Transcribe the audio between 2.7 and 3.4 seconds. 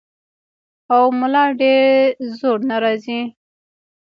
راځي-